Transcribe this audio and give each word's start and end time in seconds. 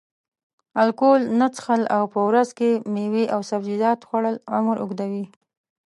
الکول 0.83 1.21
نه 1.39 1.47
څښل 1.55 1.81
او 1.95 2.03
په 2.13 2.19
ورځ 2.27 2.49
کې 2.57 2.69
میوې 2.93 3.25
او 3.33 3.39
سبزیجات 3.49 3.99
خوړل 4.07 4.35
عمر 4.55 4.75
اوږدوي. 4.81 5.25